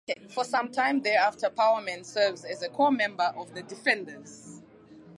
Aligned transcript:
For 0.29 0.43
some 0.43 0.71
time 0.71 1.03
thereafter, 1.03 1.51
Power 1.51 1.79
Man 1.79 2.03
serves 2.03 2.43
as 2.43 2.63
a 2.63 2.69
core 2.69 2.89
member 2.89 3.31
of 3.37 3.53
the 3.53 3.61
Defenders. 3.61 4.59